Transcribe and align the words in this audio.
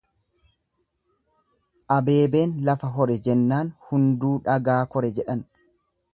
Abeebeen 1.97 2.57
lafa 2.71 2.91
hore 2.97 3.19
jennaan 3.29 3.71
hunduu 3.91 4.35
dhagaa 4.49 4.81
kore 4.97 5.15
jedhan. 5.21 5.47